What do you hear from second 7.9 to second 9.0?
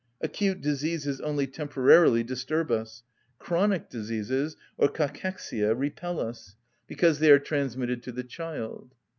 to the child.